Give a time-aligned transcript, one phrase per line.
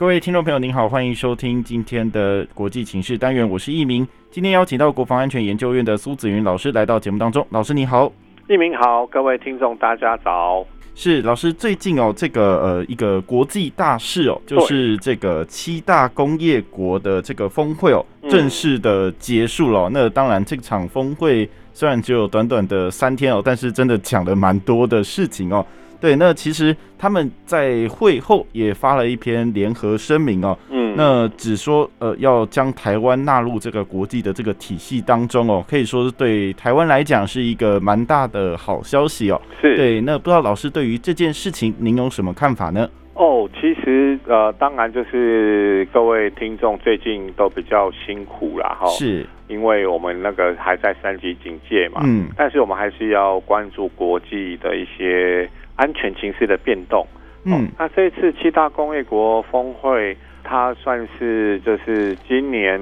[0.00, 4.08] 各位听众朋友，您好，欢迎收听今天的国际情势单元，我是易明。
[4.30, 7.46] 今天邀请到国防安全研究院的苏子云老师来到节目当中。
[7.50, 8.10] 老师你好，
[8.48, 10.64] 易明好，各位听众大家早。
[10.94, 19.90] 是老师，最近哦，这个呃一个国际大事哦，就是这个七大工业国的这个峰会哦，正式的结束了。
[19.90, 25.62] 嗯、那当然，这场峰会虽然只有短短的三天哦，但是真的讲了蛮多的事情哦。
[26.00, 39.38] 对，那其实他们在会后也发了一篇联合声明哦，嗯，那只说呃要将台湾纳入这个国际的这个体系当中哦，可以说是对台湾来讲是一个蛮大的好消息哦。
[39.60, 42.88] 是，对，那不知道老师对于这件事情您有什么看法呢？
[43.12, 55.46] 哦，其实呃，当然就是各位听众最近都比较辛苦啦哈，是因为我们那个还在三级警戒嘛，嗯，但是我们还是要关注国际的一些。
[55.80, 57.06] 安全情势的变动，
[57.44, 60.14] 嗯、哦，那这一次七大工业国峰会，
[60.44, 62.78] 它算是就是今年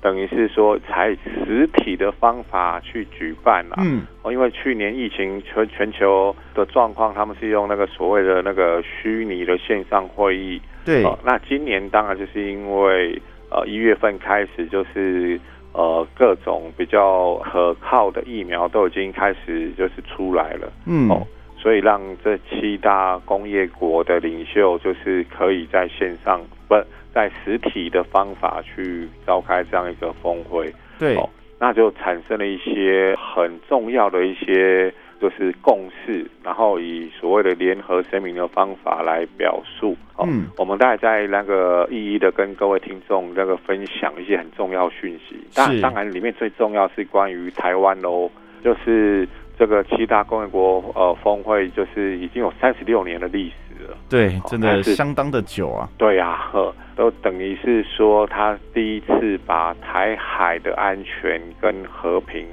[0.00, 15.40] 等于是说采实体的方法去举办了，嗯，哦，因为去年疫情全全球的状况，他们是用那个所谓的那个虚拟的线上会议，对，哦，那今年当然就是因为呃一月份开始就是
[15.72, 21.26] 呃各种比较可靠的疫苗都已经开始就是出来了，嗯，哦。
[21.66, 26.76] 所以让这七大工业国的领袖，就是可以在线上不
[27.12, 39.96] 在实体的方法去召开这样一个峰会，对，哦，那就产生了一些很重要的一些就是共识，然后以所谓的联合声明的方法来表述。
[40.20, 45.36] 嗯，我们大概在那个一一的跟各位听众那个分享一些很重要讯息。
[45.52, 48.30] 当当然里面最重要是关于台湾喽，
[48.62, 49.28] 就是。
[49.58, 55.88] 这个七大工业国呃峰会就是已经有三十六年的历史了，对，真的相当的久啊。
[55.96, 62.46] 对呀、啊，呵，都等于是说他第一次把台海的安全跟和平，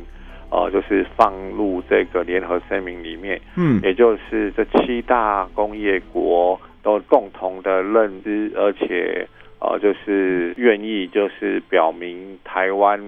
[0.49, 3.39] 呃，就是放入这个联合声明里面。
[3.57, 9.27] 嗯，也就是这七大工业国都共同的认知，而且
[9.59, 12.99] 呃，就是愿意就是表明台湾。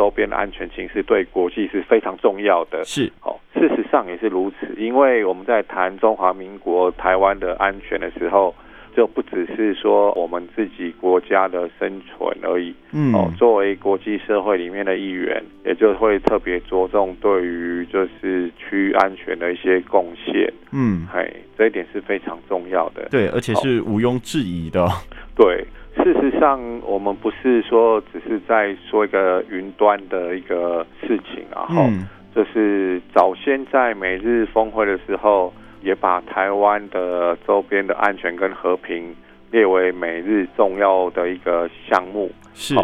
[0.00, 2.82] 周边的安全形势对国际是非常重要的。
[2.84, 4.74] 是哦，事实上也是如此。
[4.78, 8.54] 因为我们在谈中华民国台湾的安全的时候，
[8.96, 12.74] 就不只是说我们自己国家的生存而已。
[12.92, 20.52] 嗯，哦，作为国际社会里面的一员，也就会特别着重对于就是区域安全的一些贡献。
[20.72, 23.08] 嗯，嘿，这一点是非常重要的。
[23.10, 24.86] 对，而且是毋庸置疑的。
[25.34, 25.66] 对。
[25.96, 31.90] 事实上，我们不是说只是在说一个云端的一个事情，然后
[32.32, 35.52] 就是早先在每日峰会的时候，
[35.82, 39.14] 也把台湾的周边的安全跟和平
[39.50, 42.30] 列为美日重要的一个项目。
[42.54, 42.74] 是，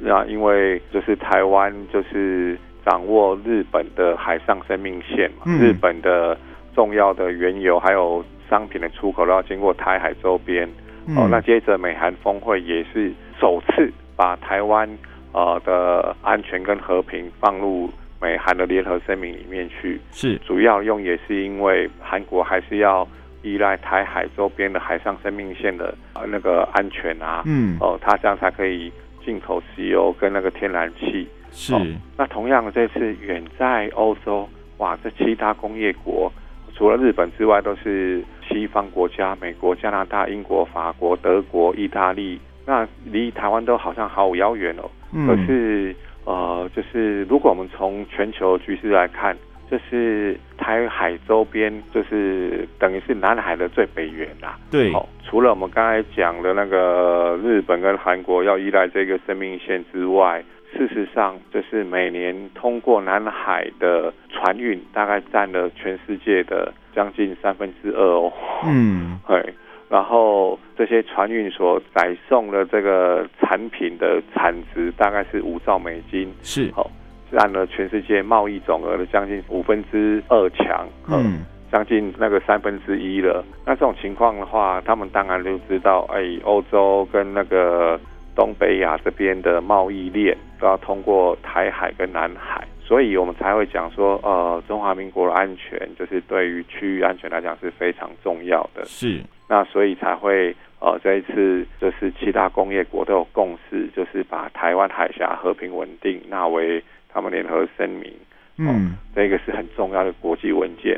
[0.00, 6.36] 那因为就是台湾就是掌握日本的海上生命线嘛，日本的
[6.74, 10.68] 重要的原油还有商品的出口都要经过台海周边。
[11.16, 14.88] 哦，那接着美韩峰会也是首次把台湾
[15.32, 17.88] 呃的安全跟和平放入
[18.26, 23.06] 美韩的联合声明里面去，是主要用也是因为韩国还是要
[23.42, 25.94] 依赖台海周边的海上生命线的
[26.26, 28.92] 那个安全啊，嗯，哦，它这样才可以
[29.24, 31.28] 进口石油跟那个天然气。
[31.52, 34.48] 是，哦，那同样这次远在欧洲，
[34.78, 36.32] 哇，这七大工业国
[36.74, 38.24] 除了日本之外都是。
[38.48, 44.88] 西方国家，美国、加拿大、英国、法国、德国、意大利，那离台湾都好像好遥远哦。
[45.12, 45.92] 嗯、可是，
[46.26, 49.34] 呃，就是如果我们从全球局势来看，
[49.70, 54.58] 就是台海周边，就是等于是南海的最北缘啦。
[54.70, 60.44] 对，哦，除了我们刚才讲的那个日本跟韩国要依赖这个生命线之外。
[60.76, 68.30] 事实上，就是每年通过南海的船运，大概占了全世界的将近三分之二哦。
[68.66, 69.54] 嗯， 对。
[69.88, 76.90] 然后这些船运所载送的这个产品的产值大概是五兆美金，是哦，
[77.30, 83.44] 占了全世界贸易总额的将近五分之二强，嗯，将近那个三分之一了。
[83.64, 87.98] 那这种情况的话，他们当然就知道，哎，欧洲跟那个。
[88.36, 98.84] 东北亚这边的贸易链都要通过台海跟南海，所以我们才会讲说，呃，中华民国的安全就是对于区域安全来讲是非常重要的。
[98.84, 108.12] 是，那所以才会，呃，这一次就是七大工业国都有共识，就是把台湾海峡和平稳定纳为他们联合声明。
[108.58, 108.74] 嗯、呃，
[109.16, 110.96] 这个是很重要的国际文件。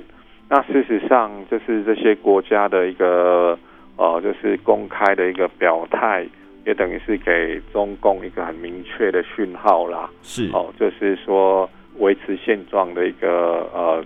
[0.50, 3.58] 那事实上，就是这些国家的一个，
[3.96, 6.26] 呃，就是公开的一个表态。
[6.66, 11.66] 也等于是给中共一个很明确的讯号啦，是哦，就是说
[11.98, 14.04] 维持现状的一个呃，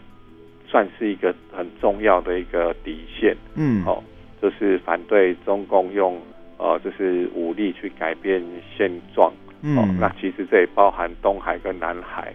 [0.67, 4.03] 算是一个很重要的一个底线，嗯，哦，
[4.41, 6.21] 就是反对中共用
[6.59, 8.43] 呃，就是武力去改变
[8.77, 12.33] 现状，嗯，哦，那其实这也包含东海跟南海，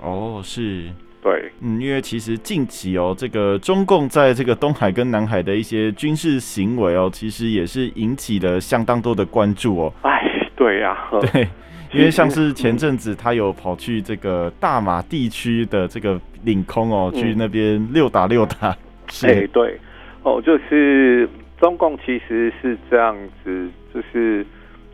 [0.00, 0.84] 哦，是。
[1.22, 9.92] 对，嗯，因为其实近期哦，这个中共在这个东海跟南海的一些军事行为哦，其实也是引起了相当多的关注哦。
[10.00, 11.46] 哎，对呀、啊， 对，
[11.92, 18.76] 因为像是前阵子他有跑去这个大马地区的这个领空哦，嗯、去那边溜达溜达。
[19.24, 19.78] 哎，对，
[20.22, 21.28] 哦，就是
[21.58, 24.46] 中共其实是这样子，就是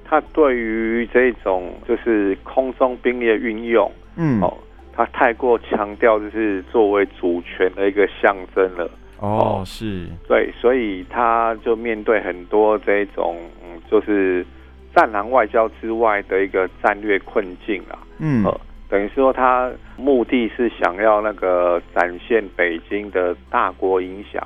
[0.05, 4.53] 他对于这种就是空中兵力的运用，嗯，哦。
[4.99, 8.91] 他太过强调，就是作为主权的一个象征了。
[9.19, 14.43] 哦，是对，所以他就面对很多这种，嗯，就是
[14.97, 17.99] 战狼外交之外的一个战略困境啊。
[18.19, 24.43] 嗯，呃，等于说他目的是想要那个展现北京的大国影响，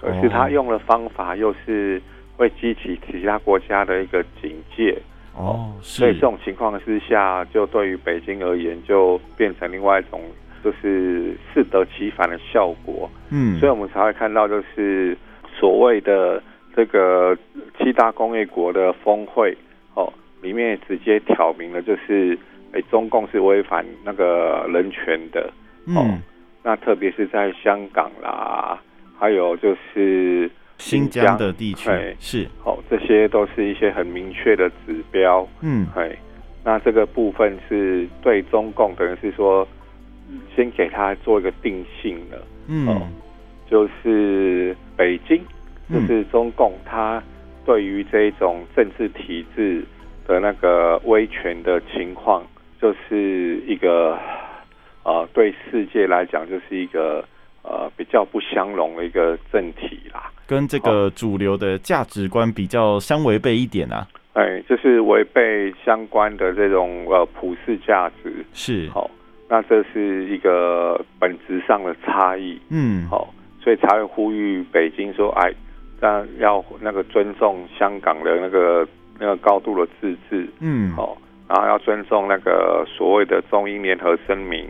[0.00, 2.00] 可是他用的方法又是
[2.36, 4.96] 会激起其他国家的一个警戒。
[5.34, 10.20] 哦，所以这种情况之下，就对于北京而言，就变成另外一种，
[10.64, 13.08] 就是适得其反的效果。
[13.30, 15.16] 嗯，所以我们才会看到，就是
[15.56, 16.42] 所谓的
[16.74, 17.36] 这个
[17.78, 19.56] 七大工业国的峰会，
[19.98, 22.38] 哦，里面直接挑明了，就是
[22.72, 25.50] 哎，中共是违反那个人权的。
[25.88, 26.22] 哦，嗯，
[26.62, 28.80] 那特别是在香港啦，
[29.18, 30.48] 还有就是。
[30.78, 31.90] 新疆的地区
[32.20, 35.44] 是哦，这些都是一些很明确的指标。
[35.60, 36.16] 嗯，哎，
[36.62, 39.66] 那这个部分是对中共等于是说，
[40.54, 42.46] 先给他做一个定性了。
[42.68, 43.08] 嗯，哦，
[43.68, 45.42] 就是北京，
[45.92, 47.20] 就是中共，他
[47.68, 49.84] 对于这一种政治体制
[50.26, 52.42] 的那个威权的情况，
[52.80, 54.18] 就是一个
[55.04, 57.22] 呃，对世界来讲，就是一个
[57.62, 60.32] 呃比较不相容的一个政体啦。
[60.46, 68.88] 跟这个主流的价值观比较相违背一点啊，哎，就是违背相关的这种呃普世价值，是。
[68.88, 69.10] 好，
[69.46, 73.28] 那这是一个本质上的差异，嗯，好，
[73.62, 75.52] 所以才会呼吁北京说，哎，
[76.00, 78.86] 但要那个尊重香港的那个
[79.18, 81.16] 那个高度的自治，嗯，哦，
[81.48, 84.66] 然后要尊重那个所谓的中英联合声明，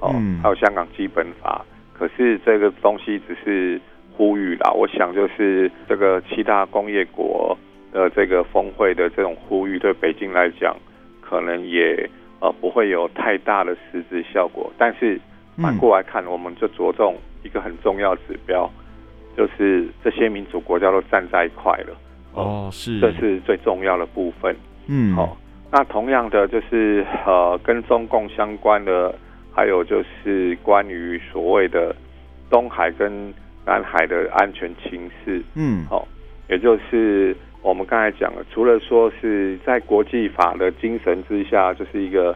[0.00, 1.64] 哦，还有香港基本法，
[1.98, 3.80] 可是这个东西只是。
[4.20, 7.56] 呼吁啦，我想就是这个七大工业国
[7.92, 10.76] 的这个峰会的这种呼吁，对北京来讲，
[11.20, 12.10] 可能也
[12.40, 14.72] 呃不会有太大的实质效果。
[14.76, 15.20] 但是
[15.62, 18.68] 反过来看，我们就着重一个很重要指标，
[19.38, 21.96] 就是这些民主国家都站在一块了。
[22.34, 24.54] 哦，是，这是最重要的部分。
[24.88, 25.36] 嗯，好，
[25.70, 29.14] 那同样的就是呃，跟中共相关的，
[29.54, 31.94] 还有就是关于所谓的
[32.50, 33.32] 东海跟。
[33.66, 36.08] 南海的安全情势，嗯，好、哦，
[36.48, 42.34] 也就是我们刚才讲的，除了说是在国际法的精神之下，就是一个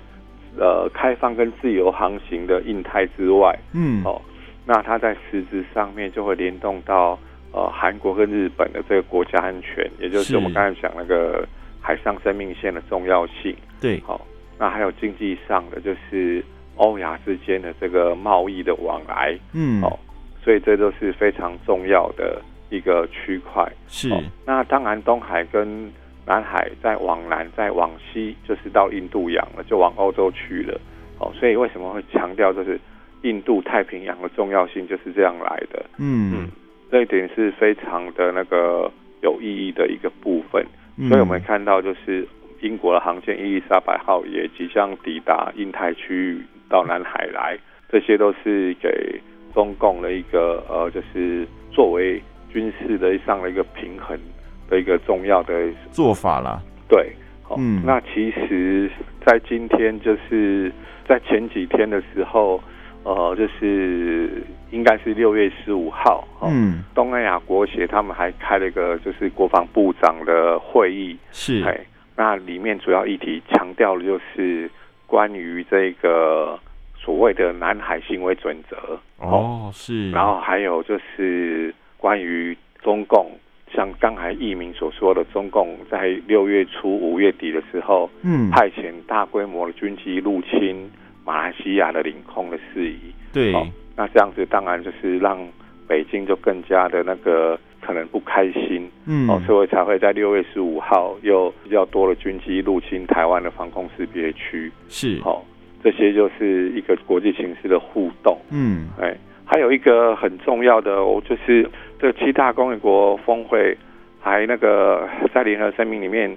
[0.58, 4.20] 呃开放跟自由航行的印太之外，嗯，哦，
[4.64, 7.18] 那它在实质上面就会联动到
[7.52, 11.46] 呃韩国跟日本的这个国家安全，也就是我们刚才讲那个
[11.80, 14.20] 海上生命线的重要性，对，好、哦，
[14.58, 16.44] 那还有经济上的，就是
[16.76, 19.98] 欧亚之间的这个贸易的往来，嗯，好、哦。
[20.44, 23.64] 所以这都是非常重要的一个区块。
[23.86, 25.88] 是、哦，那当然东海跟
[26.26, 30.80] 南海再往南再往西，就是到印度洋了，就往欧洲去了。
[31.20, 32.76] 哦，所以为什么会强调就是
[33.22, 35.84] 印度太平洋的重要性，就是这样来的。
[35.98, 36.50] 嗯嗯，
[36.90, 38.90] 这一点是非常的那个
[39.22, 40.64] 有意义的一个部分。
[41.08, 42.26] 所以我们看到就是
[42.60, 49.20] 英国的航舰伊丽莎白号也即将抵达印太区域到南海来，这些都是给。
[49.54, 52.18] 中共的一个呃，就是作为
[52.50, 54.18] 军事的上的一个平衡
[54.66, 56.58] 的一个重要的做法啦。
[56.88, 57.12] 对，
[57.42, 58.90] 好，嗯，那其实，
[59.26, 60.72] 在今天就是
[61.06, 62.58] 在前几天的时候，
[63.04, 71.80] 呃，就是应该是六月十五号，嗯，东南亚国协他们还开了一个就是国防部长的会议，是，哎，
[72.16, 74.70] 那里面主要议题强调的就是
[75.06, 76.58] 关于这个
[76.96, 78.76] 所谓的南海行为准则
[79.18, 83.30] 哦，是，然后还有就是关于中共，
[83.74, 90.90] 像刚才易明所说的，中共在六月初、五月底的时候，嗯，派遣大规模的军机入侵
[91.24, 92.98] 马来西亚的领空的事宜，
[93.32, 95.38] 对，哦，那这样子当然就是让
[95.86, 97.58] 北京就更加的那个。
[97.84, 105.42] 可能不开心，嗯，哦，所以才会在六月十五号又比较多的军机入侵台湾的防空识别区，是，哦，
[105.82, 109.12] 这些就是一个国际形势的互动，嗯，哎，
[109.44, 113.76] 还有一个很重要的，我，就是这七大工业国峰会
[114.20, 116.32] 还那个在联合声明里面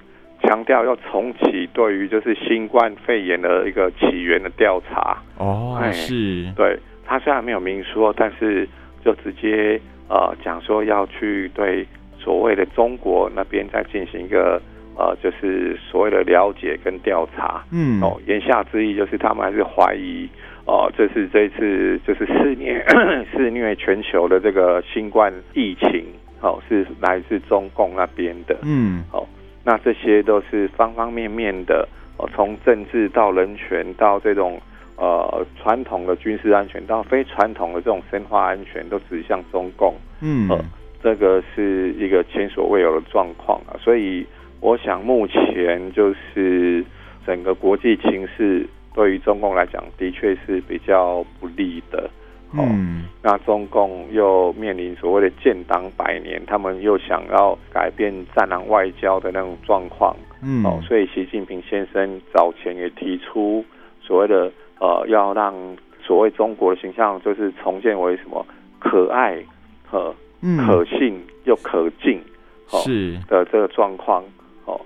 [0.45, 8.67] 强调要重启对于就是新冠肺炎的一个起源的调查，哦，哎，是，对，他虽然没有明说，但是
[9.03, 9.79] 就直接。
[10.07, 11.83] 呃，讲说要去对
[12.19, 14.61] 所谓的中国那边再进行一个
[14.95, 17.63] 呃，就是所谓的了解跟调查。
[17.71, 20.29] 嗯，哦，言下之意就是他们还是怀疑，
[20.67, 22.85] 哦、呃，这是这次就是肆虐
[23.33, 26.05] 肆虐全球的这个新冠疫情，
[26.41, 28.55] 哦，是来自中共那边的。
[28.61, 29.27] 嗯，哦，
[29.65, 31.85] 那这些都是方方面面的，
[32.17, 34.61] 哦，从政治到人权到这种。
[34.97, 39.93] 呃，传统的军事安全到非传统的这种生化安全，都指向中共。
[40.21, 40.57] 嗯，呃，
[41.03, 43.75] 这个是一个前所未有的状况啊。
[43.77, 44.25] 所以，
[44.61, 46.81] 我想目前就是
[47.27, 52.09] 整个国际情势对于中共来讲，的确是比较不利的。
[52.57, 60.15] 呃、嗯，那中共又面临所谓的建党百年，他们又想要改变战狼外交的那种状况。
[60.41, 63.63] 嗯，哦、呃，所以习近平先生早前也提出
[64.01, 64.51] 所谓的。
[64.77, 65.55] 呃，要让
[66.03, 68.45] 所谓中国的形象就是重建为什么
[68.77, 69.41] 可爱
[69.87, 70.13] 和
[70.57, 72.19] 可信又可敬，
[72.67, 74.21] 是的这个状况
[74.65, 74.79] 哦，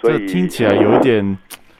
[0.00, 1.36] 所以听起来有点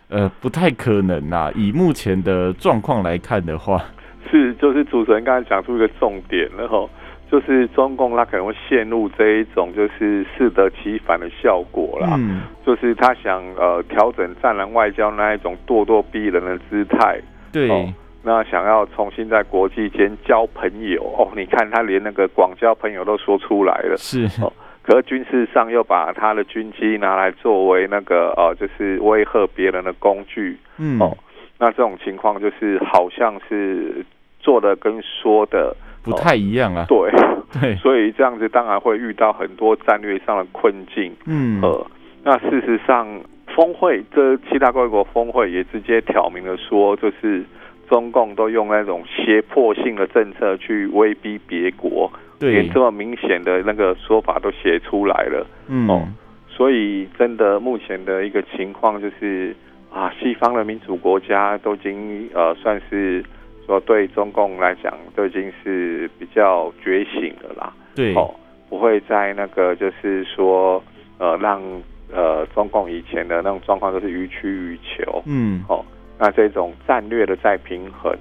[0.09, 1.53] 呃不太可能呐、啊。
[1.55, 3.85] 以目前的状况来看的话，
[4.31, 6.89] 是就是主持人刚才讲出一个重点了哈，
[7.31, 17.21] 就是中共他可能会陷入这一种就是适得其反的效果啦，嗯，就是他想呃调整战狼外交那一种咄咄逼人的姿态。
[17.53, 24.53] 对、哦，那想要重新在国际间交朋友哦，你看他连那个广交朋友都说出来了，是哦。
[24.83, 31.17] 可是军事上又把他的军机拿来作为那个呃，就是威吓别人的工具，嗯哦。
[31.59, 34.05] 那这种情况就是好像是
[34.43, 36.85] 做的跟说的不太一样啊。
[36.87, 37.11] 对
[37.59, 41.11] 对，所以这样子当然会遇到很多战略上的困境。
[41.27, 41.87] 嗯，呃，
[42.23, 43.09] 那事实上。
[43.55, 47.45] 峰会这七大工业国峰会也直接挑明了说，就是
[47.87, 55.47] 中共都用那种胁迫性的政策去威逼别国，对，连这么明显的那个说法都写出来了。
[55.69, 56.09] 嗯，哦，
[56.49, 59.55] 所以真的目前的一个情况就是
[59.93, 63.23] 啊，西方的民主国家都已经呃算是
[63.73, 67.73] 说对中共来讲都已经是比较觉醒的啦。
[67.95, 68.35] 对，哦，
[68.69, 70.83] 不会在那个就是说
[71.19, 71.61] 呃让。
[72.15, 75.83] 呃，中共以前的那种状况都是予取予求，嗯，哦，
[76.19, 78.15] 那这种战略的再平衡，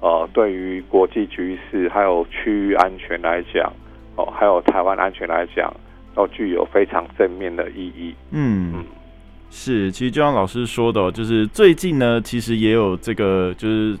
[0.00, 3.72] 呃，对于国际局势还有区域安全来讲，
[4.16, 5.72] 哦，还有台湾安全来讲，
[6.12, 8.12] 都具有非常正面的意义。
[8.32, 8.84] 嗯，嗯
[9.48, 13.96] 是，其实就像老师说的，就是最近呢，其实也有这个，就是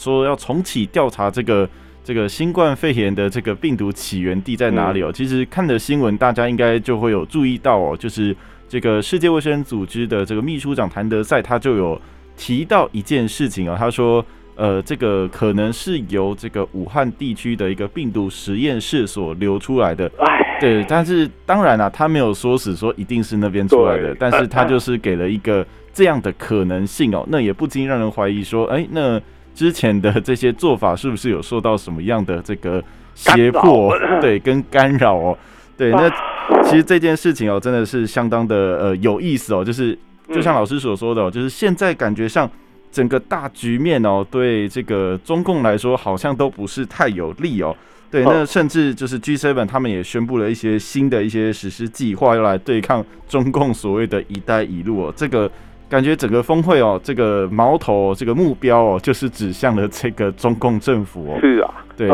[0.00, 1.68] 说要重启调查这个
[2.02, 5.10] 这个新冠肺炎的这个病毒起源地在哪里哦。
[5.10, 8.34] 嗯、其实看的新闻，大家应该就会有注意到哦，就是。
[8.70, 12.00] 这个世界卫生组织的这个秘书长谭德赛，他就有
[12.36, 20.08] 提到一件事情啊，他说，呃，这个可能是由这个武汉地区的一个病毒实验室所流出来的。
[20.60, 29.20] 对，但是当然啊，他没有说死说一定是那边出来的，但是他就是给了一个这样的可能性哦，那也不禁让人怀疑说，哎，那
[29.60, 32.82] 之前的这些做法是不是有受到什么样的这个
[33.14, 33.94] 胁迫？
[34.18, 35.36] 对， 跟干扰哦。
[35.76, 36.08] 对，那
[36.64, 39.62] 其实这件事情哦，真的是相当的呃有意思哦。
[39.62, 39.94] 就是
[40.32, 42.50] 就像老师所说的哦，就是现在感觉上
[42.90, 47.76] 整个大局面哦，对这个中共来说好像都不是太有利哦。
[48.10, 55.12] 对，那甚至就是 G7 他们也宣布了一些新的一些实施计划，要来对抗中共所谓的一带一路哦。
[55.14, 55.52] 这个
[55.90, 61.38] 感觉整个峰会哦，这个矛头这个目标哦，就是指向了这个中共政府哦。
[61.40, 62.08] 是啊，对。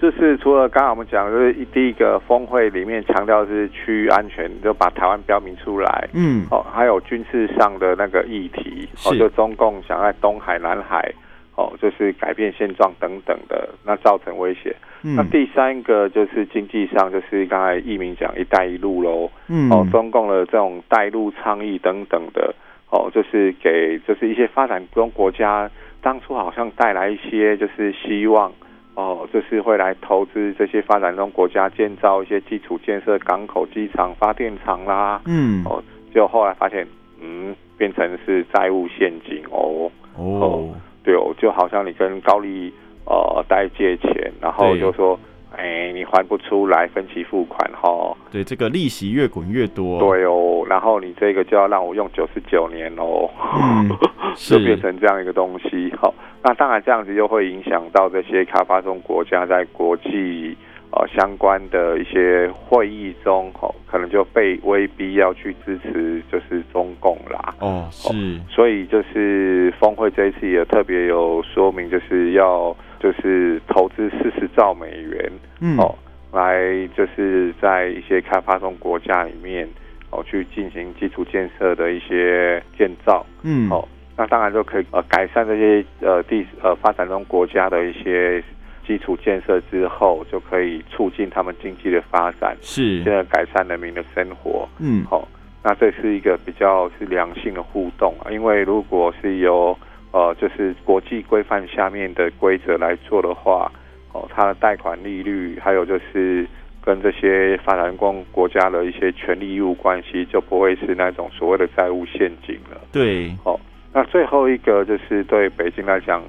[0.00, 6.08] 就是除了刚刚我们讲，就是第一个峰会里面强调是区域安全，就把台湾标明出来。
[6.14, 11.12] 嗯，哦，还有军事上的那个议题，哦，就中共想在东海、南海，
[11.54, 14.74] 哦，就是改变现状等等的，那造成威胁。
[15.02, 19.30] 嗯，那第三个就是经济上，就是刚才易明讲“一带一路”喽。
[19.48, 22.54] 嗯，哦，中共的这种带路倡议等等的，
[22.90, 25.70] 哦，就是给就是一些发展中国家，
[26.02, 28.52] 当初好像带来一些就是希望，
[28.94, 35.82] 哦，就是会来投资这些发展中国家建造一些基础建设、港口、机场、发电厂啦，嗯，哦，
[36.14, 36.86] 就后来发现，
[37.20, 42.72] 嗯，变成是债务陷阱哦，哦，哦对哦，就好像你跟高利
[43.06, 45.18] 呃贷借钱，然后就说。
[45.56, 48.16] 哎，你还不出来，分期付款哈？
[48.30, 49.98] 对，这个利息越滚越多。
[49.98, 53.28] 对哦，然后你这个就要让我用九十九年哦，
[53.60, 53.90] 嗯、
[54.36, 55.92] 就变成这样一个东西。
[56.00, 60.56] 好，那当然这样子又会影响到这些开发中国家在国际
[60.92, 67.54] 呃相关的一些会议中，哦，可能就被威逼要去支持就是中共啦。
[67.58, 68.08] 哦，是。
[68.48, 72.74] 所以就是峰会这一次也特别有说明，就是要。
[73.00, 75.96] 就是投资四十兆美元，嗯，哦，
[76.32, 79.66] 来就是在一些开发中国家里面，
[80.10, 88.44] 哦，去进行基础建设的一些建造，嗯，哦，那当然就可以呃改善这些呃地呃发展中国家的一些
[88.86, 95.28] 基础建设之后，就可以促进他们经济的发展，是，现在改善人民的生活，嗯，好，哦，
[95.62, 99.76] 那这是一个比较是良性的互动啊，因为如果是由
[100.12, 103.70] 呃，就是国际规范下面的规则来做的话，
[104.12, 106.44] 哦，它的贷款利率，还有就是
[106.82, 112.80] 跟这些发展中国家的一些权利义务关系，就不会是那种所谓的债务陷阱了。
[112.90, 113.58] 对，哦，
[113.92, 116.20] 那最后一个就是对北京来讲，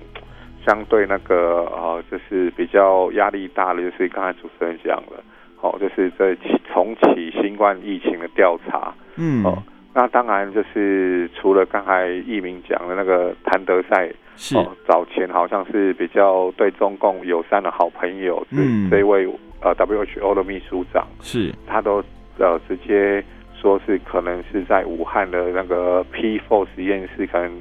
[0.63, 5.23] 相对那个呃，就是比较压力大的，就是刚才主持人讲了，
[5.61, 6.37] 哦，就是在
[6.71, 9.57] 重启新冠疫情的调查，嗯，哦。
[9.93, 19.27] 那当然就是除了刚才易明讲的那个谭德赛，是、哦、早前好像是比较对中共友善的好朋友，嗯，这位
[19.61, 21.53] 呃 WHO 的秘书长，是。
[21.67, 22.01] 他都
[22.39, 23.21] 呃直接
[23.53, 27.51] 说是可能是在武汉的那个 P4 实验室可能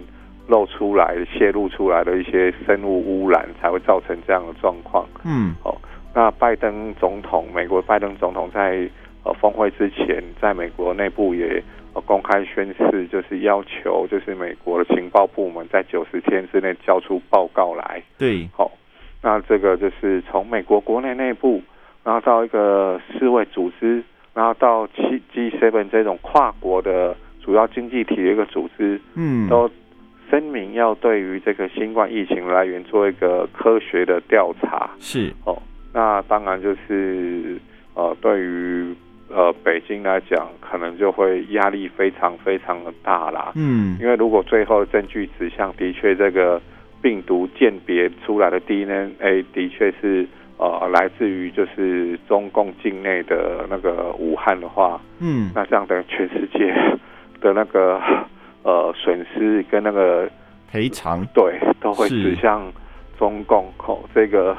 [0.47, 5.77] 露出来泄露出来的一些生物污染才会造成这样的状况，嗯，哦，
[6.15, 8.89] 那拜登总统，美国拜登总统在
[9.25, 11.61] 呃峰会之前，在美国内部也。
[12.01, 18.03] 公开宣誓，就是要求，就是美国的情报部门在九十天之内交出报告来。
[18.19, 18.71] 对，好，
[19.23, 21.63] 那这个就是从美国国内内部，
[22.05, 24.03] 然后到一个世卫组织，
[24.35, 29.71] 然后到 G G7 这种跨国的主要经济体的一个组织，嗯，都
[30.31, 34.91] 声明要对于这个新冠疫情来源做一个科学的调查。
[34.99, 35.61] 是，哦，
[35.93, 37.59] 那当然就是
[37.95, 38.95] 呃，对于。
[39.33, 43.53] 呃，北京来讲，可能就会压力非常非常的大啦。
[43.55, 46.61] 嗯，因为如果最后证据指向的确这个
[47.01, 50.27] 病毒鉴别出来的 DNA 的确是
[50.59, 56.75] 呃来自于就是中共境内的那个武汉的话，嗯，那这样的全世界
[57.41, 58.01] 的那个
[58.65, 60.29] 呃损失跟那个
[60.73, 62.61] 赔偿，对，都会指向
[63.17, 64.57] 中共口这个。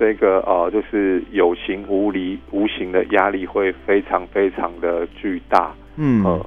[0.00, 5.74] 这个呃，就是有形无理、无形的压力会非常非常的巨大。
[5.96, 6.46] 嗯，呃，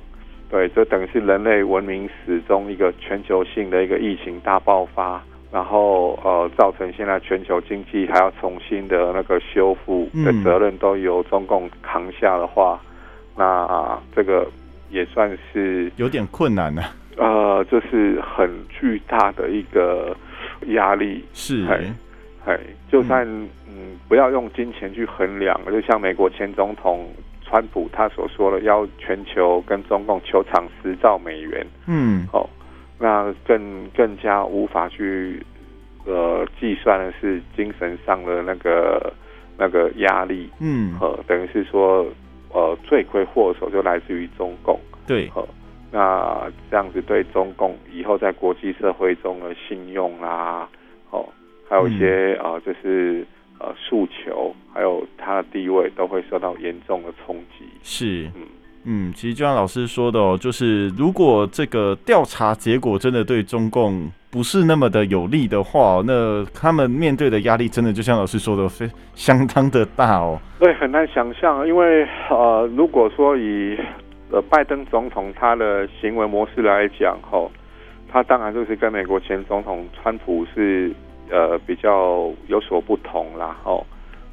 [0.50, 12.82] 对，这等于是人类文明史中一个全球性的一个疫情大爆发，然后呃，造成现在全球经济还要重新的那个修复的责任都由中共扛下的话，
[13.36, 14.48] 嗯、那这个
[14.90, 16.90] 也算是有点困难呢、啊。
[17.18, 20.18] 呃，这、就是很巨大的一个
[20.70, 21.24] 压力。
[21.34, 21.64] 是。
[22.46, 22.60] 哎，
[22.92, 23.26] 就算
[23.68, 27.10] 嗯，不要用金钱去衡量，就像美国前总统
[27.42, 32.50] 川普他所说的，要全球跟中共求偿十兆美元，嗯，哦，
[33.00, 35.42] 那更更加无法去
[36.06, 39.14] 呃计算的是精神上的那个
[39.58, 42.06] 那个压力，嗯，呃，等于是说
[42.52, 44.78] 呃罪魁祸首就来自于中共，
[45.08, 45.48] 对，呃，
[45.92, 50.68] 那这样子对中共以后在国际社会中的信用啦，
[51.10, 51.26] 哦。
[51.70, 53.26] 还有一些啊、嗯呃，就是
[53.60, 57.66] 呃诉求，还有他的地位都会受到严重的冲击。
[57.82, 58.42] 是，嗯
[58.86, 70.38] 嗯，其实就像老师说的哦，就是如果这个调查结果真的对中共不是那么的有利的话，那他们面对的压力真的就像老师说的，非相当的大哦。
[70.60, 73.78] 对，很难想象，因为呃，如果说以
[74.32, 77.50] 呃拜登总统他的行为模式来讲，吼，
[78.12, 80.92] 他当然就是跟美国前总统川普是。
[81.34, 83.58] 呃，比较有所不同啦。
[83.66, 83.84] 哦，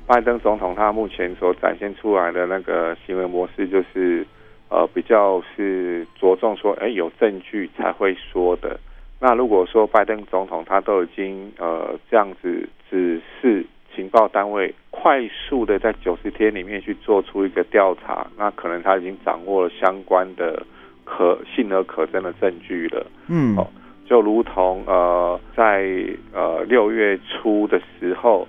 [0.07, 4.27] 拜登总统他目前所展现出来的那个行为模式，就是
[4.69, 8.79] 呃，比较是着重说，哎，有证据才会说的。
[9.19, 20.65] 那如果说拜登总统他都已经呃这样子指示情报单位快速的在九十天里面去做出一个调查，那可能他已经掌握了相关的
[21.05, 23.07] 可信而可证的证据了。
[23.29, 23.67] 嗯，哦，
[24.11, 25.87] 就如同呃，在
[26.35, 28.49] 呃六月初的时候，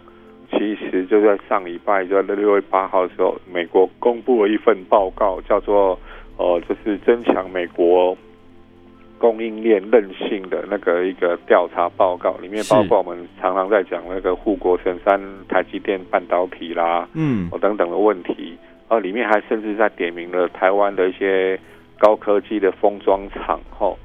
[0.49, 5.99] 其实就在上礼拜，就在六月八号的时候，美国公布了一份报告，叫做
[6.37, 8.17] 呃，就是增强美国。
[9.19, 21.59] 供应链韧性的那个一个调查报告，里面包括我们常常在讲那个护国神山台积电半导体啦，嗯，等等的问题，呃，里面还甚至在点名了台湾的一些
[21.99, 23.95] 高科技的封装厂，吼，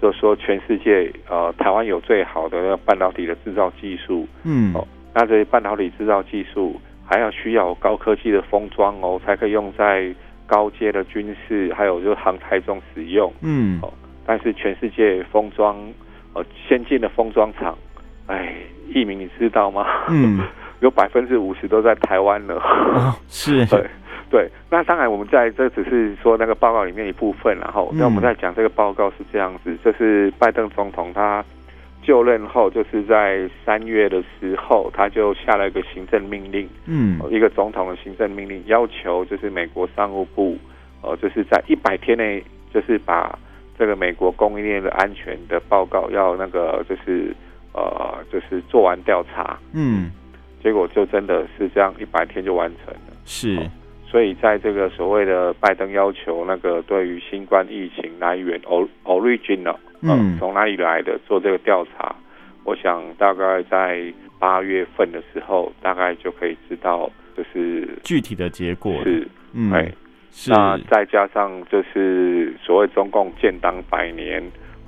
[0.00, 10.14] 就说全世界呃台湾有最好的那个半导体的制造技术，嗯，哦，那这些半导体制造技术还要需要高科技的封装哦，才可以用在
[10.46, 13.92] 高阶的军事还有就是航太中使用，嗯，哦。
[14.26, 15.76] 但是全世界封装，
[16.32, 17.76] 呃，先进的封装厂，
[18.26, 18.54] 哎，
[18.94, 19.86] 一鸣你知道吗？
[20.08, 20.40] 嗯，
[20.80, 22.54] 有百分之五十都在台湾了。
[22.56, 23.86] 哦，是， 对
[24.34, 24.50] 对。
[24.68, 31.44] 那当然，我们在这只是说那个报告里面一部分，然后那我们在讲这个报告是这样子，就是拜登总统他
[32.02, 40.58] 就任后，就是在三月的时候，他就下了一个行政命令，嗯，一个总统的行政命令，要求就是美国商务部，
[41.02, 42.42] 呃，就是在一百天内，
[42.72, 43.38] 就是把。
[43.76, 47.34] 这个美国供应链的安全的报告要那个就是
[47.72, 50.12] 呃就是做完调查，嗯，
[50.62, 53.16] 结果就真的是这样一百天就完成了。
[53.24, 53.62] 是，哦，
[54.14, 58.60] 所以在这个所谓的拜登要求那个对于新冠疫情来源
[59.02, 62.14] original，嗯，从哪里来的做这个调查，
[62.62, 64.04] 我想大概在
[64.38, 69.90] 八月份的时候，大概就可以知道就是具体的结果是，嗯，哎。
[70.46, 74.40] 那再加上就是所谓中共建党百年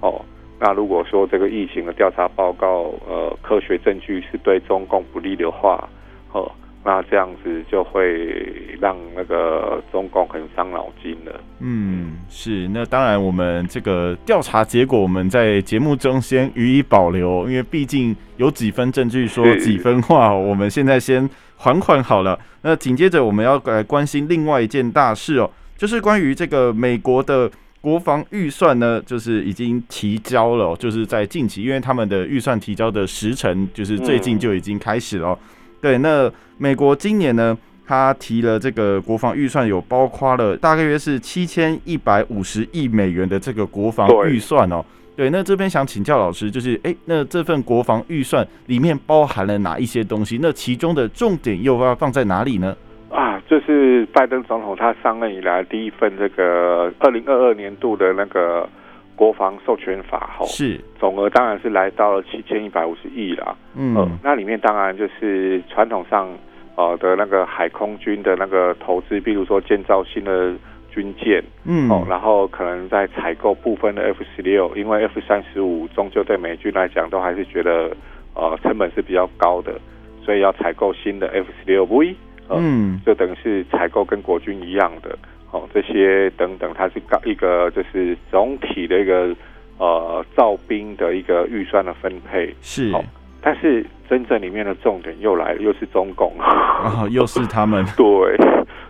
[0.03, 0.25] 哦，
[0.61, 5.89] 那如果说这个疫情的调查报告呃科学证据是对中共不利的话，
[6.31, 6.49] 哦，
[6.87, 11.41] 那这样子就会让那个中共很伤脑筋了。
[11.59, 12.69] 嗯，是。
[12.69, 21.29] 那当然，我们这个调查结果我们在节目中先予以保留，因为毕竟有几分证据说几分话，我们现在先。
[21.59, 35.39] 缓缓好了，那紧接着我们要来关心另外一件大事哦，就是关于这个美国的国防预算呢，就是已经提交了，就是在近期，因为他们的预算提交的时程就是最近就已经开始了。
[35.81, 44.85] 对，那美国今年呢，他提了这个国防预算，有包括了大概约是七千一百五十亿美元的这个国防预算哦。
[45.17, 50.39] 对，那这边想请教老师，就是哎，那这份国防预算里面包含了哪一些东西？
[50.43, 52.77] 那其中的重点又要放在哪里呢？
[53.09, 58.69] 啊，就是拜登总统他上任以来第一份这个二零二二年度的那个
[59.17, 63.57] 国防授权法后，是总额当然是来到了七千一百五十亿啦。
[63.75, 66.29] 嗯、呃，那里面当然就是传统上
[66.77, 70.55] 呃的那个海空军的那个投资，比如说建造新的。
[70.97, 77.95] 军舰，嗯，哦，然后可能在采购部分的 F 十六，因为 F 三十五终究对美军来讲都还是觉得，
[78.33, 79.79] 呃，成本是比较高的，
[80.25, 82.17] 所以要采购新的 F 十六 V，
[82.49, 85.19] 嗯，就等于是采购跟国军一样的，
[85.57, 89.35] 哦，这些等等，它是搞一个就是总体的一个
[89.79, 93.03] 呃造兵的一个预算的分配，是，哦，
[93.41, 96.33] 但是真正里面的重点又来了，又是中共，
[97.11, 98.07] 又是他们， 对。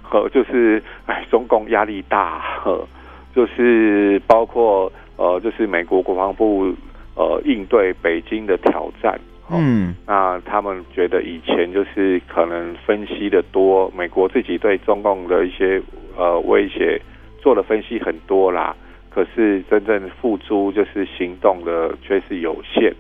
[0.09, 2.87] 呃，就是哎，中共压力大，呃，
[3.35, 6.73] 就是包括呃，就是美国国防部
[7.17, 9.19] 呃应对北京的挑战，
[9.51, 15.81] 嗯，那他们觉得以前就是可能分析的多，美国自己对中共的一些
[16.17, 17.01] 呃威胁
[17.41, 18.75] 做的分析很多啦，
[19.11, 22.93] 可是真正付诸就是行动的却是有限，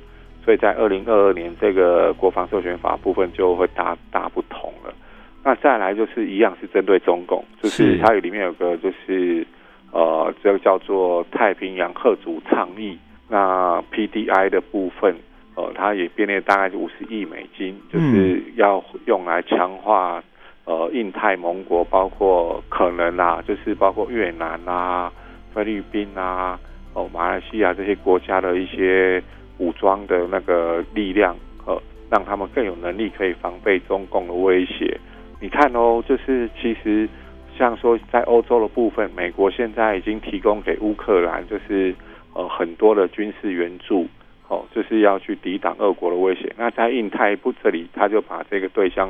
[0.45, 4.95] 所以在二零二二年这个国防授权法部分就会大大不同了。
[5.43, 9.47] 那再来就是一样是针对中共，就是它有里面有个就是
[9.93, 15.15] 呃，这个叫做太平洋吓阻倡议，那 PDI 的部分，
[15.57, 20.23] 呃，它也编列大概是五十亿美金，就是要用来强化
[20.67, 25.11] 呃印太盟国，包括可能啊，就是包括越南啊、
[25.55, 26.61] 菲律宾啊、
[26.93, 29.23] 哦马来西亚这些国家的一些
[29.59, 31.35] 武装的那个力量，
[31.67, 35.01] 呃，让他们更有能力可以防备中共的威胁。
[35.41, 37.09] 你看哦，就是其实
[37.57, 41.95] 像说在欧洲的部分，美国现在已经提供给乌克兰，就是
[42.35, 44.07] 呃很多的军事援助，
[44.49, 46.53] 哦，就是要去抵挡俄国的威胁。
[46.57, 49.09] 那在印太部这里，他就把这个对象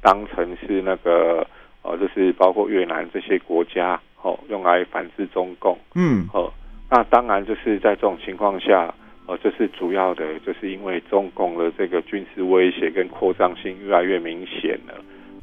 [0.00, 1.46] 当成是那个
[1.82, 5.78] 呃，就是包括越南这些国家，哦，用来反制中共。
[5.94, 6.52] 嗯，哦，
[6.90, 8.94] 那当然就是在这种情况下，
[9.26, 14.94] 呃，就是主要的就是因为中共的这个军事威胁跟扩张性越来越明显了。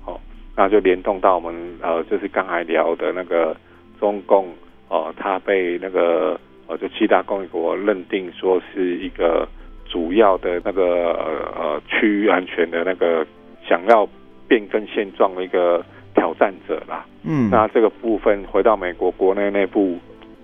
[0.05, 0.19] 哦
[0.57, 3.53] 那就联动到我们呃，就是刚才聊的那个
[3.99, 4.47] 中共
[4.87, 9.47] 呃，他被那个呃，就七大工业国认定说是一个
[9.85, 11.13] 主要的那个
[11.55, 13.25] 呃区域安全的那个
[13.67, 14.07] 想要
[14.47, 17.05] 变更现状的一个挑战者啦。
[17.23, 19.97] 嗯，那这个部分回到美国国内内部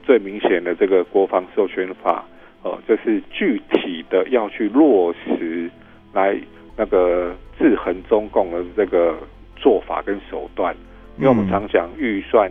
[0.04, 2.24] 最明显的这个国防授权法，
[2.64, 5.70] 呃，就是具体的要去落实
[6.14, 6.36] 来
[6.76, 9.16] 那个制衡中共的这个
[9.56, 10.76] 做法跟手段。
[11.18, 12.50] 因为我们常讲预算，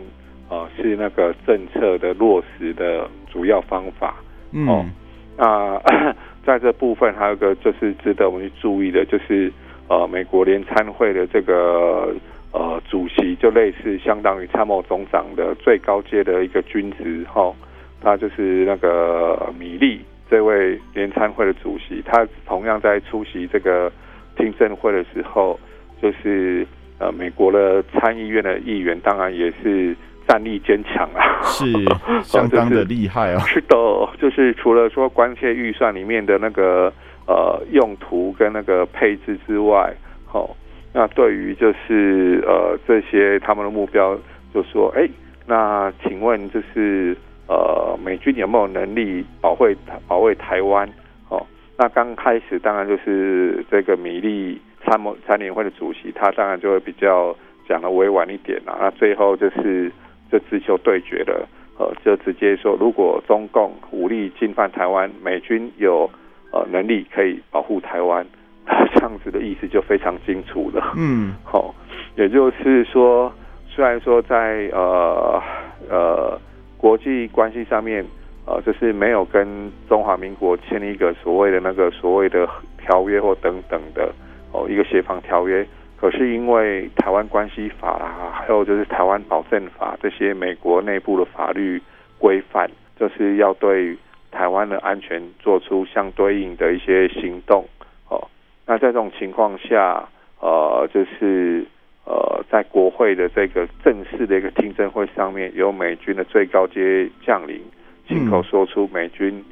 [0.51, 4.15] 呃，是那个政策的落实的主要方法。
[4.51, 4.85] 嗯、哦，
[5.37, 5.81] 那
[6.45, 9.49] 在这部分还有一个就是值得我们去注意的，就是
[9.87, 12.13] 呃，美国联参会的这个
[12.51, 17.55] 呃主席，就类似相当于参谋总长的最高阶的一个军职哈，
[18.01, 23.89] 他就是那个米利这位联参会的主席，他同样在出席这个
[24.35, 25.57] 听证会的时候，
[26.01, 26.67] 就是。
[27.03, 29.95] 呃，美国的参议院的议员当然也是
[30.27, 31.65] 战力坚强啊，是
[32.23, 33.39] 相当的厉害哦。
[33.45, 33.75] 是的，
[34.19, 36.91] 就是除了说关切预算里面的那个
[37.27, 39.93] 呃用途跟那个配置之外，
[40.25, 40.55] 好、哦，
[40.93, 44.17] 那对于就是呃这些他们的目标，
[44.53, 45.07] 就说，哎，
[45.45, 47.15] 那请问就是
[47.47, 49.75] 呃美军有没有能力保卫
[50.07, 50.87] 保卫台湾？
[51.29, 51.45] 哦，
[51.77, 54.61] 那刚开始当然就是这个米利。
[54.83, 57.37] 参谋参联会的主席，他当然就会比较
[57.69, 58.75] 讲的委婉一点啦。
[58.79, 59.91] 那最后就是
[60.31, 66.09] 就直球对决了，呃，就直接说，如果中共武力进犯台湾，美军有
[66.51, 68.25] 呃能力可以保护台湾，
[68.95, 70.93] 这样子的意思就非常清楚了。
[70.95, 71.75] 嗯， 好，
[72.15, 73.31] 也就是说，
[73.67, 75.41] 虽然说在呃
[75.89, 76.39] 呃
[76.77, 78.05] 国际关系上面，
[78.45, 82.47] 呃，就是没有跟中华民国签一个所谓的那个所谓的
[82.79, 84.11] 条约或等等的。
[84.53, 85.65] 哦，一个协防条约，
[86.01, 91.79] 可是因为台湾关系法啦，还有就是台湾保证法这些美国内部的法律
[92.17, 92.67] 规范，
[92.99, 93.95] 就是要对
[94.31, 97.63] 台湾的安全做出相对应的一些行动。
[98.09, 98.27] 哦，
[98.65, 100.03] 那在这种情况下，
[100.39, 101.63] 呃，就是
[102.05, 107.61] 呃，在国会的这个正式的一个听证会上面，由美军的最高阶将领
[108.07, 109.43] 亲口说出美军。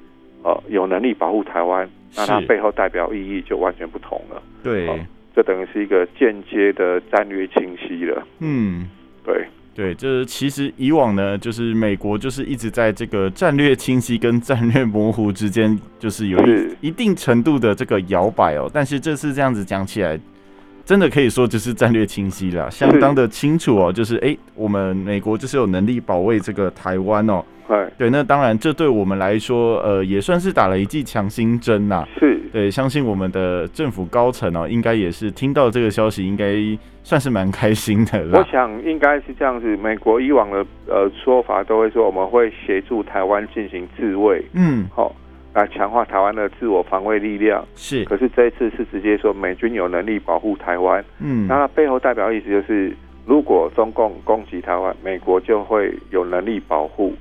[0.42, 4.42] 呃，有能力保护台湾，那它背后代表意义就完全不同了。
[4.64, 4.98] 对，呃，
[5.36, 8.28] 这等于是一个间接的战略清晰了。
[8.40, 8.90] 嗯，
[9.24, 18.70] 对对，就是其实以往呢，就是美国就是一直在这个战略清晰跟战略模糊之间，就是有一一定程度的这个摇摆哦。
[18.74, 20.20] 但是这次这样子讲起来，
[20.84, 23.94] 真的可以说就是战略清晰了，相当的清楚哦。
[23.94, 27.42] 就是哎，我们美国就是有能力保卫这个台湾哦。
[27.98, 32.04] 对，那当然，这对我们来说，呃，也算是打了一剂强心针呐。
[32.18, 36.56] 是，对，相信我们的政府高层哦，应该也是听到这个消息，应该
[37.04, 38.26] 算是蛮开心的。
[38.34, 45.16] 我想应该是这样子，美国以往的呃说法都会说，我们会协助台湾进行自卫，嗯，好，
[45.54, 47.64] 来强化台湾的自我防卫力量。
[47.76, 57.14] 是，可是这一次是直接说美军有能力保护台湾，嗯，那它背后代表意思就是，如果中共攻击台湾，美国就会有能力保护。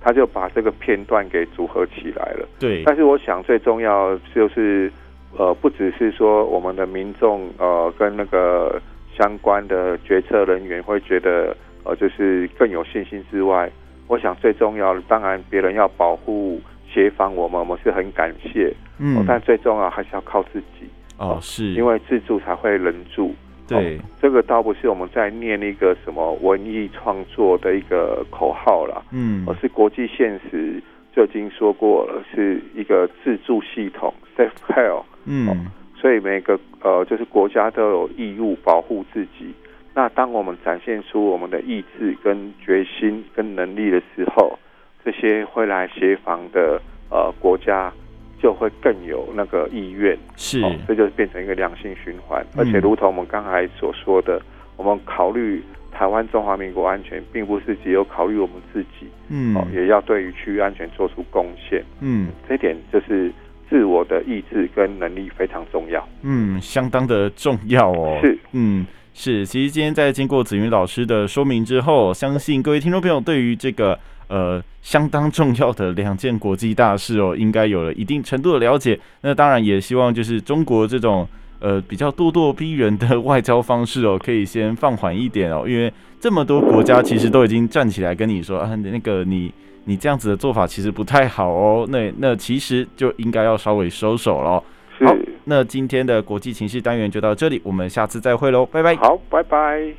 [0.00, 2.48] 他就把这个片段给组合起来了。
[2.58, 4.90] 对，但是我想最重要就是，
[5.36, 8.80] 呃，不只是说我们的民众呃跟那个
[9.16, 13.70] 相关的决策人员会觉得呃就是更有信心之外，
[14.06, 18.72] 我想最重要的当然别人要保护协防我们，我们是很感谢。
[18.98, 20.88] 嗯，但最重要还是要靠自己。
[21.18, 23.34] 哦，是，因为自助才会人助。
[23.68, 30.82] 对、哦，这个倒不是我们在念一个什么文艺创作的一个口号啦，嗯，而是国际现实
[31.14, 35.04] 就已经说过了，是一个自助系统 （safe help）。
[35.26, 35.56] 嗯、哦，
[35.94, 39.54] 所以每个呃，就是国家都有义务保护自己。
[39.94, 44.58] 那当我们展现出我们的意志、跟决心、跟能力的时候，
[45.04, 47.92] 这些会来协防的呃国家。
[48.40, 52.44] 就会更有那个意愿，是，哦，这就是变成一个良性循环。
[52.56, 54.40] 而且，如同我们刚才所说的，
[54.76, 63.32] 我们考虑台湾中华民国安全，并不是只有考虑我们自己，嗯，哦，也要对于区域安全做出贡献，嗯，这一点就是
[63.68, 69.44] 自我的意志跟能力非常重要，嗯，相当的重要哦，是，嗯，是。
[69.44, 73.98] 其实今天在经过子云老师的说明之后，相信各位听众朋友对于这个。
[74.28, 78.98] 呃，相当重要的两件国际大事哦，应该有了一定程度的了解。
[79.22, 81.26] 那当然也希望就是中国这种
[81.60, 89.52] 呃比较咄咄逼人的外交方式哦，可以先放缓一点哦，因为这么多国家其实都已经站起来跟你说啊，那个你
[89.84, 91.86] 你这样子的做法其实不太好哦。
[91.88, 94.62] 那那其实就应该要稍微收手了。
[95.00, 98.94] 好，那今天的国际情势单元就到这里，我们下次再会喽，拜拜。
[98.96, 99.94] 好，拜拜。